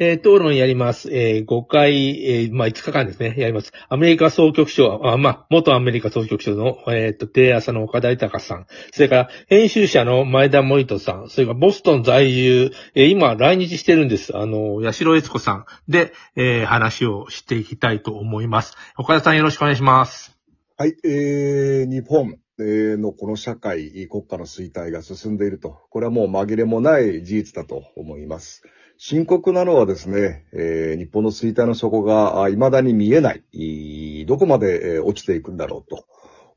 [0.00, 1.10] えー討論やります。
[1.12, 3.72] えー5回、えーまあ、5日間ですね、やります。
[3.88, 14.36] アメリカ総局長、あまあ、元アメリカ総局長の、えっ、と、テレ朝の岡田豊さん、それから、編集者の前田森人さん、それから、ボストン在住、えー今、来日してるんです。
[14.36, 18.76] あの、八代悦子さんで、えー話をしていきたいと思います。
[18.96, 20.36] 岡田さんよろしくお願いします。
[20.76, 25.78] はい、えー、日本のこの社会、国家の衰退が進んでいると。
[25.90, 28.62] これはもう紛れもない事実だと思います。
[29.00, 34.24] 深刻なのはですね、えー日本の衰退の底が未だに見えない。
[34.26, 36.04] どこまで、落ちていくんだろうと。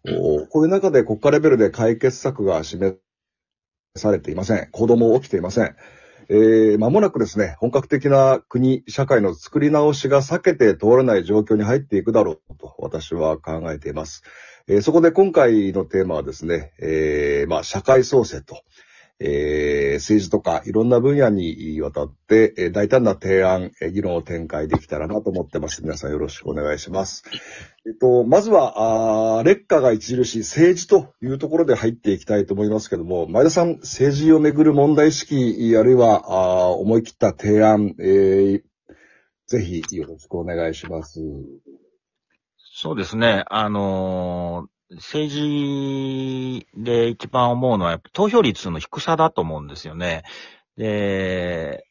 [0.10, 2.98] おこういう中で国家レベルで解決策が示
[3.96, 4.70] されていません。
[4.72, 5.76] 行動も起きていません。
[6.30, 14.24] えー、間もなくですね、本格的な国、社会の作り直しが避けて通れない状況に入っていくだろうと私は考えています。
[14.68, 18.64] えーそこで今回のテーマはですね、えーまあ、社会創生と、
[19.24, 25.84] えー政治とかいろんな分野にわたって、えー大胆な提案、えー議論を展開できたらなと思ってます。
[25.84, 27.24] 皆さんよろしくお願いします。
[27.86, 38.62] えっと、まずは、あ劣化が著しい政治というところで入っていきたいと思いますけども、前田さん、政治をめぐる問題意識、あるいは、あ思い切った提案、えー
[39.48, 41.20] ぜひよろしくお願いします。
[42.74, 43.44] そうですね。
[43.50, 50.24] あのー政治で一番思うのは、投票率の低さだと思うんですよね。
[50.78, 51.86] で、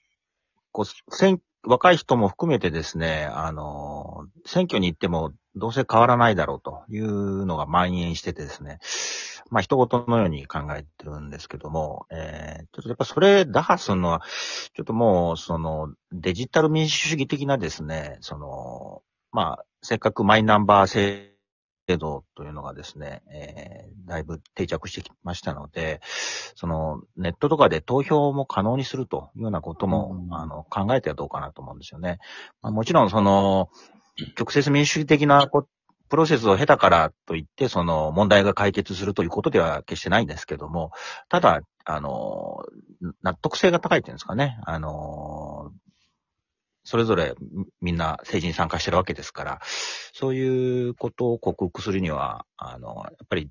[0.73, 8.79] こう、選若い人も含めてですね、あの選挙に行ってもどうせ変わらないだろうというのが蔓延しててですね、
[9.51, 14.23] まあ、人事のように考えてるんですけども、えー、ちょっとやっぱそれ打破するのは、
[14.75, 21.35] ちょっともう、その、デジタル民主主義的なですね、その、まあ、せっかくマイナンバー制
[21.97, 26.01] 度というのがですね、えーだいぶ定着してきましたので、
[26.57, 32.19] その、ネットとかで投票も可能にするというようなことも、うんあの、考えてはどうかなと思うんですよね。
[32.61, 33.71] まあ、もちろん、その、
[34.39, 35.67] 直接民主主義的なこ
[36.11, 40.91] プロセスを経たからといって、その問題が解決するということでは決してないんですけども、
[41.29, 42.65] ただ、あの、
[43.23, 44.59] 納得性が高いっていうんですかね。
[44.67, 45.71] あの、
[46.91, 47.37] それぞれ
[47.81, 49.61] みんな政治に参加してるわけですから、
[50.13, 53.49] そういうことを克服するには、あの、やっぱり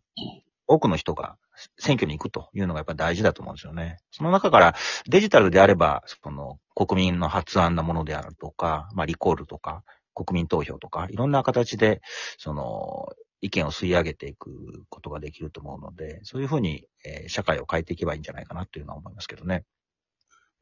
[0.67, 1.37] 多くの人が
[1.77, 3.99] 選挙に行くというのがやっぱり大事だと思うんですよね。
[4.11, 4.75] その中から
[5.07, 12.01] デジタルであれば、その国民の発案なものであるとか、まあリコールとか、国民投票とか、いろんな形で、
[12.37, 13.07] その、
[13.39, 19.63] 意見を吸い上げていくことができると思うので、そういうふうに、えー社会を変えていけばいいんじゃないかなというのは思いますけどね。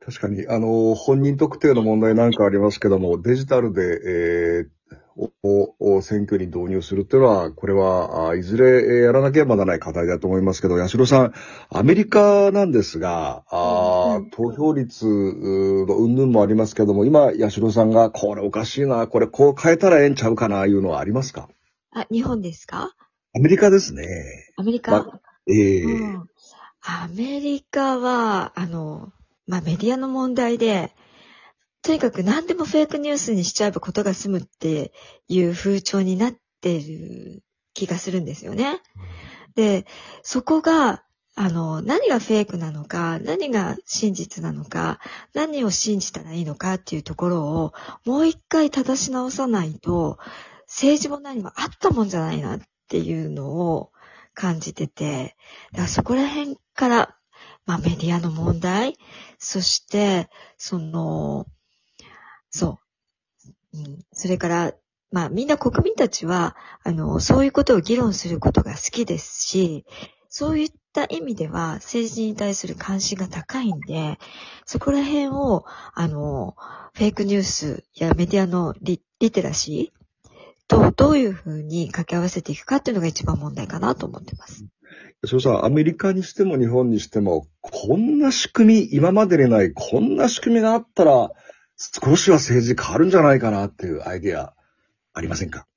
[0.06, 4.70] 確かに、あの、本人特定の問題なんかありますけども、デジタルで、えー
[5.42, 11.34] おお選挙に導入するっていうのは、これは、あいずれえーやらなければならない課題だと思いますけど、八代さん、
[11.72, 21.50] アメリカなんですが、あ投票率の云々もありますけども、今、八代さんが、これおかしいな、これこう変えたらええんちゃうかな、いうのはありますか？
[21.92, 22.94] あ、日本ですか？
[23.36, 24.06] アメリカですね。
[24.56, 25.84] アメリカ、まええ。
[25.84, 26.30] うん。
[26.84, 29.12] アメリカは、あの、
[29.48, 30.94] まあ、メディアの問題で、
[31.82, 34.92] とにかく何でもフェイクニュースにしちゃえばことが済むって
[35.28, 37.44] いう風潮になってる
[37.74, 38.82] 気がするんですよね。
[39.56, 39.86] で、
[40.22, 41.04] そこが、
[41.40, 45.00] あの、何がフェイクなのか、何が真実なのか、
[45.34, 47.74] 何を信じたらいいのかっていうところを、
[48.06, 50.18] もう一回正し直さないと、
[50.66, 52.60] 政治も何もあったもんじゃないなっ
[52.90, 53.92] ていうのを
[54.34, 55.36] 感じてて、
[55.72, 57.17] だからそこら辺から、
[57.68, 58.98] まあメディアの問題、
[59.38, 61.46] そして、その、
[62.50, 62.80] そ
[63.74, 63.78] う。
[63.78, 64.74] うん、それから、
[65.12, 69.86] まあみんな国民たちは、あの、そういうことを議論することが好きですし、
[70.30, 74.18] そういった意味では政治に対する関心が高いんで、
[74.66, 76.56] そこら辺を、あの、
[76.94, 84.66] フェイクニュースやメディアのリリテラシーとどういうふうに掛け合わせていくかっていうのが一番問題かなと思ってます。
[85.28, 91.30] そうさ、アメリカにしても日本にしても、こんな仕組み、今までにないこんな仕組みがあったら、
[91.78, 94.54] 少しは政治変わるんじゃないかなっていうアイディア、
[95.14, 95.68] ありませんか？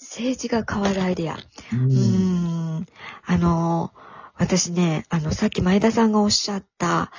[0.00, 1.34] 政治が変わるアイデア。
[1.34, 1.38] う
[1.76, 2.86] うーん。
[3.26, 3.92] あの、
[4.36, 7.10] 私ね、あの、さっき前田さんがおっしゃった、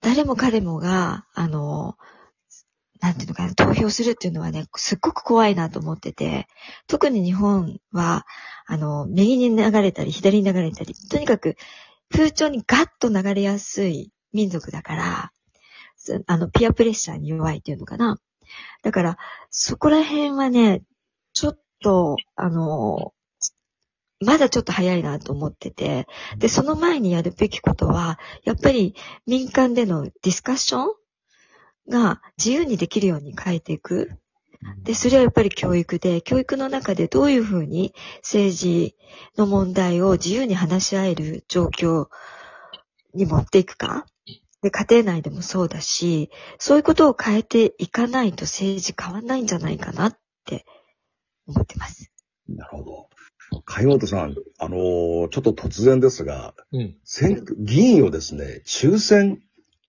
[0.00, 1.96] 誰も彼もが、あの、
[3.00, 6.46] なんていうのかな、投票するっていうのはね、すっごく怖いなと思ってて、
[6.86, 8.26] 特に日本は、
[8.66, 11.56] あの、右に流れたり、左に流れたり、とにかく、
[12.10, 15.32] 風潮にガッと流れやすい民族だから、
[16.26, 18.18] あの、ピアプレッシャーに弱いっていうのかな。
[18.82, 19.18] だから、
[19.50, 20.82] そこら辺はね、
[21.32, 23.14] ちょっと、あの、
[24.22, 26.06] まだちょっと早いなと思ってて、
[26.36, 28.94] で、その前にやるべきことは、やっぱり
[29.26, 30.92] 民間でのディスカッション
[31.90, 34.12] が自由にできるように変えていく。
[34.82, 38.96] で、それはやっぱり教育で、教育の中でどういうふうに政治
[39.36, 42.08] の問題を自由に話し合える状況
[43.14, 44.06] に持っていくか。
[44.62, 50.66] で、家庭内でもそうだし、そういうことを変えていかないと政治変わんないんじゃないかなって
[51.46, 52.12] 思ってます。
[52.48, 53.08] なるほど。
[53.64, 56.96] 海本さん、あのーちょっと突然ですが、うん。
[57.04, 59.42] 選挙、議員をですね、抽選、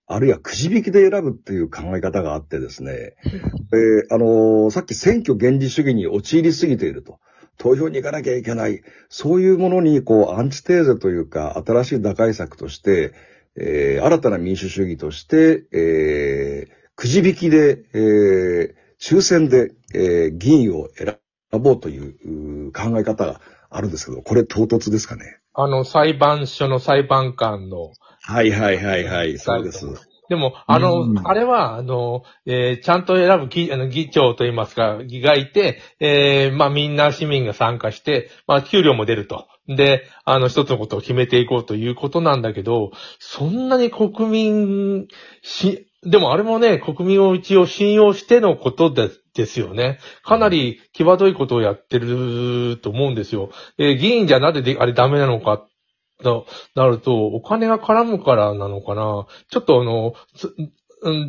[0.06, 7.18] あるいはくじ引きで選ぶっていう考え方があってですね、えーあのーさっき選挙原理主義に陥りすぎていると。
[7.58, 8.82] 投票に行かなきゃいけない。
[9.08, 13.12] そういうものに、こう、アンチテーゼというか、新しい打開策として、
[13.56, 21.18] えー新たな民主主義として、えーくじ引きで、えー抽選で、えー議員を選
[21.50, 23.40] ぼうという考え方が
[23.70, 25.38] あるんですけど、これ唐突ですかね？
[25.54, 29.86] あの、裁判所の裁判官の、はいはいはいはい、そうです。
[30.28, 39.46] でも、あの、うんあれは、あの、えーちゃんと選ぶ議あの議長といいますか、議がいて、えーまあみんな市民が参加して、まあ給料も出ると。
[39.68, 45.08] で、あの、一つのことを決めていこうということなんだけど、そんなに国民、
[45.42, 49.98] し、でもあれもね、国民を一応信用してのことでですよね。
[50.24, 53.50] かなり際どいことをやってると思うんですよ。
[53.78, 55.66] えー議員じゃなぜであれダメなのか
[56.22, 59.26] となると、お金が絡むからなのかな。
[59.50, 60.14] ちょっとあの、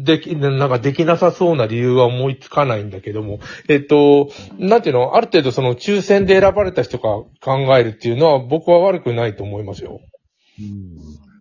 [0.04, 10.02] でき、なんかできなさそうな理由は思いつかないんだけども、えっと、なんていうの、ある程度その抽選で選ばれた人が考えるっていうのは僕は悪くないと思いますよ。
[10.60, 11.34] うん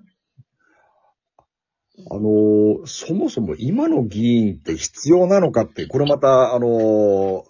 [2.10, 7.44] あのそもそも今の議員って必要なのかって、これまた、あの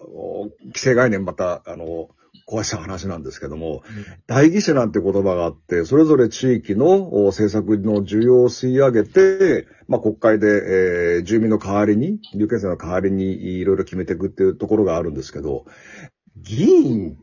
[0.67, 2.09] 規制概念また、あの
[2.49, 3.83] 壊した話なんですけども、
[4.27, 15.65] 代議士なんて言葉があって、それぞれ地域のお政策の需要を吸い上げて、まあ国会で、えー住民の代わりに、有権者の代わりにいろいろ決めていくっていうところがあるんですけど、
[16.37, 17.17] 議員、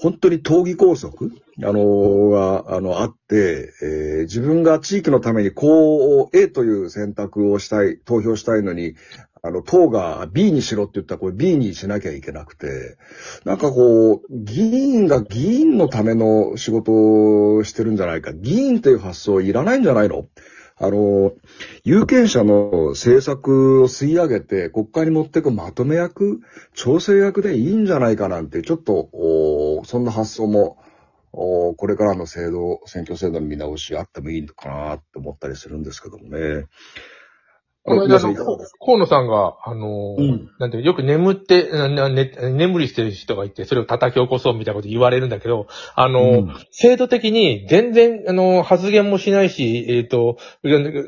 [0.00, 1.30] 本当に党議拘束
[1.62, 8.94] あの、が、あの、あって、えー自分が地域のためにこう、A という選択をしたい、投票したいのに、
[9.42, 12.96] あの、党が B にしろって言ったらこれ B にしなきゃいけなくて、
[13.44, 18.32] なんかこう、議員が議員のための仕事をしてるんじゃないか。
[18.32, 20.26] 議員という発想いらないんじゃないの？
[20.78, 21.32] あの、
[21.84, 26.40] 有権者の政策を吸い上げて国会に持っていくまとめ役、
[26.74, 29.08] 調整役でいいんじゃないかなんて、ちょっと、
[29.86, 30.76] そんな発想も、
[31.32, 36.66] これからの制度、選挙制度の見直しあってもいいのかなと思ったりするんですけどもね。
[37.86, 38.34] この間の
[38.84, 50.36] 河野さんが、あの、うんなんていうよく眠って、ね眠りしてる人がいて、それを叩き起こそうみたいなこと言われるんだけど、あの、うん制度的に全然、あの、発言もしないし、えっ、と、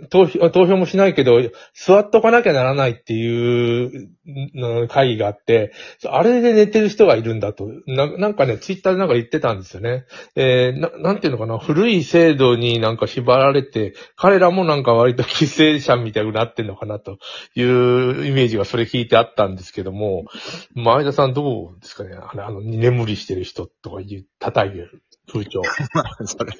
[0.08, 1.40] 投票、投票もしないけど、
[1.74, 4.10] 座っとかなきゃならないっていう
[4.54, 5.72] の会議があって、
[6.06, 7.68] あれで寝てる人がいるんだと。
[7.86, 10.04] ななんかね、ツイッターでなんか言ってたんですよね。
[10.36, 17.18] えーな、なんていうのかな、古い制度になんか縛られて、彼らもなんか割と犠牲者みたいになってんのかなと
[17.54, 20.26] いうイメージがそれ聞いてあったんですけども、
[20.74, 22.14] 前田さんどうですかね？
[22.14, 25.62] あの、あの眠りしてる人とか言う、叩いてる風潮。
[26.24, 26.52] それ、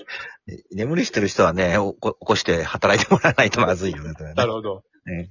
[0.73, 4.13] 眠りしてる人はね、おこ起こして働いてもらわないとまずいよね。
[4.35, 4.83] なるほど。
[5.07, 5.31] ね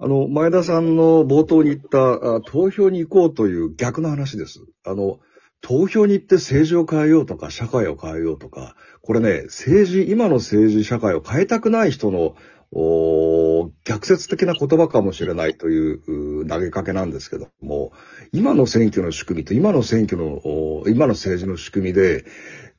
[0.00, 4.60] あの、前田さんの冒頭に言ったあ投票に行こうという逆の話です。
[4.84, 5.18] あの、
[5.60, 12.36] 投票に行って政治を変えようとか、社会を変えようとか、これね、政治、今の政治、社会を変えたくない人の、
[12.70, 17.92] お逆説的な言葉かもしれないというう投げかけなんですけども、
[18.32, 22.24] 今の選挙の仕組みと今の選挙の、お今の政治の仕組みで、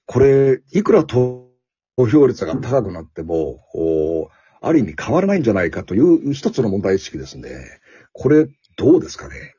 [0.06, 1.50] これ、いくら投
[1.98, 4.30] 票率が高くなっても、お
[4.62, 7.50] ある意味変わらないんじゃないかという一つの問題意識ですね。
[8.14, 9.56] これ、どうですかね？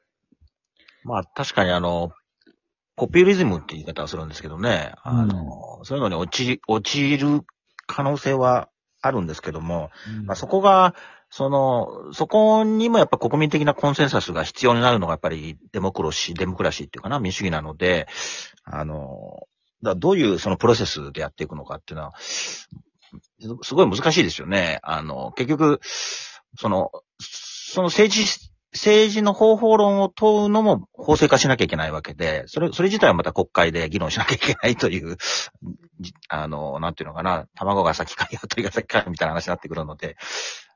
[1.05, 2.13] まあ確かにあの、
[2.97, 7.41] ポピュリズムって言い方をするんですけどね、あの、そういうのに陥陥る
[7.87, 8.69] 可能性は
[9.03, 9.91] あるんですけども、
[10.25, 10.95] まあ、そこが、
[11.31, 18.09] その、そこにもやっぱ国民的なコンセンサスが必要になるのがやっぱりデモクラシー、デモクラシーっていうかな、民主主義なので、
[18.65, 19.47] あの、
[19.83, 22.69] だどういうそのプロセスでやっていくのかっていうのは、す
[23.63, 24.81] すごい難しいですよね。
[24.83, 25.81] あの、結局、
[26.59, 35.17] その、その政治、政治の方法論を問うのも法制化しなきゃいけないわけで、それ、それ自体はまた国会で議論しなきゃいけないという、
[35.99, 40.17] じあの、なんていうのかな、卵が先か鶏が先かみたいな話になってくるので、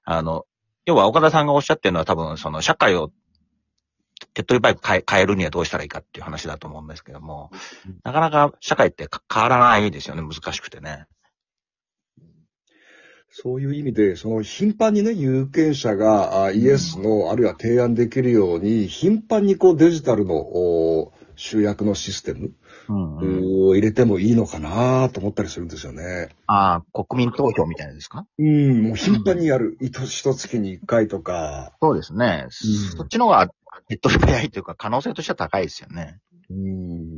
[0.05, 0.45] あの、
[0.87, 3.11] 要は岡田さんがおっしゃってるのは多分その社会を
[4.35, 7.51] 手っ取り早く変え変えるにはどうしたらいいかっていう話だと思うんですけども、
[8.03, 11.07] なかなか社会ってか変わらないですよね、難しくてね。
[13.37, 22.53] そういう意味で、その頻繁にね、有権者があイエスの、あるいは提案できるように、頻繁にこうデジタルのお集約のシステム
[23.67, 26.29] を入れてもいいのかなと思ったりするんですよね。
[26.47, 28.25] ああ、国民投票みたいなですか？
[28.39, 29.77] うん、もう頻繁にやる。
[29.81, 31.73] 一一月に一回とか。
[31.83, 32.45] そうですね。
[32.45, 32.51] うん
[32.97, 33.51] そっちの方が
[33.89, 36.21] 手っ取り早いというか、可能性としては高いですよね。
[36.51, 37.14] うん。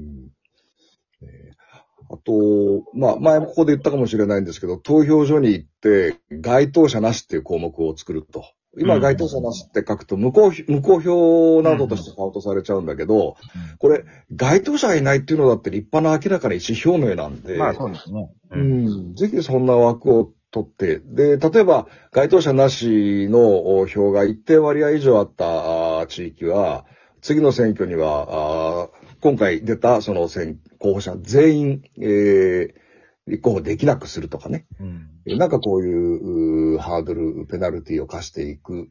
[2.08, 8.44] えーあと、まあ、前もここで言ったかもしれないんですけど、投票所に行って、該当者なしっていう項目を作ると。
[8.78, 13.36] 今、うん該当者なしって書くと、無効、無効票などとしてカウントされちゃうんだけど、
[13.78, 18.30] これ、該当者がいないっていうのだって立派な明らかな意思表明なんで、まあそうですね。
[18.50, 18.58] う。
[18.58, 26.84] ん、ぜひそんな枠を取って、で、例えば、該当者なしのお票が一定割合以上あった地域は、
[27.22, 28.90] 次の選挙には、
[29.26, 32.86] 今回出たその選候補者全員、えー
[33.28, 34.66] 立候補できなくするとかね。
[34.78, 35.36] うん。
[35.36, 38.88] なんかこういううーハードル、ペナルティを課していく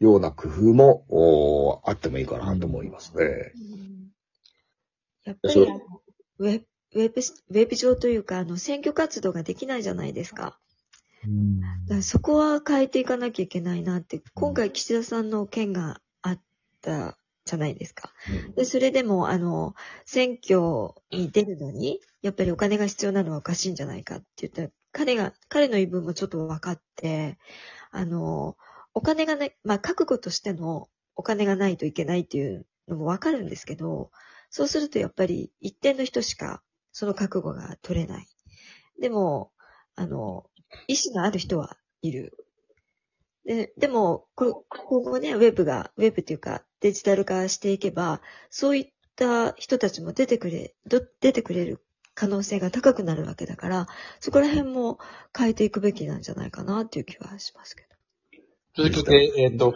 [0.00, 3.52] ような工夫もおーあってもいいかなと思いますね。
[5.24, 5.80] やっぱりあの
[6.38, 6.62] ウェ
[6.94, 10.58] ウェブ、ウェブ上というか、あの、選挙活動ができないじゃないですか。
[11.86, 16.40] だからそこは変えていかなきゃいけないなって、今回岸田さんの件があっ
[16.80, 18.12] たじゃないですか。
[18.56, 19.74] で、それでも、あの、
[20.04, 27.38] 選挙に出るのに、やっぱりお金が必要なのはおかしいんじゃないかって言ったら、彼が、彼の言い分もちょっと分かって、
[27.90, 28.56] あの、
[28.94, 34.10] お金がね、まあ、覚悟としてのお金がないといけないっていうのも分かるんですけど、
[34.50, 38.28] そうするとやっぱり一定の人しかその覚悟が取れない。
[39.00, 39.50] でも、
[39.96, 40.46] あの、
[40.86, 42.43] 意思のある人はいる。
[43.44, 48.20] で、でも、こ今後ね、ウェブが、ウェブというかデジタル化していけば、
[48.50, 50.74] そういった人たちも出てくれ、
[51.20, 51.84] 出てくれる
[52.14, 53.86] 可能性が高くなるわけだから、
[54.20, 54.98] そこら辺も
[55.36, 57.88] 変えていくべきなんじゃないかなっていう気はしますけど。
[58.76, 59.72] 続けて、えっ、と、